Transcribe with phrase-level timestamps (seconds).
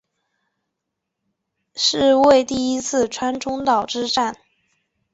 [1.75, 4.35] 是为第一次川中岛之战。